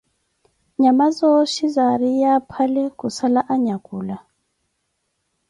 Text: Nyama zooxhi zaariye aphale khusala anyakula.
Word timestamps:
Nyama 0.81 1.05
zooxhi 1.17 1.65
zaariye 1.75 2.27
aphale 2.37 2.83
khusala 2.97 3.41
anyakula. 3.53 4.17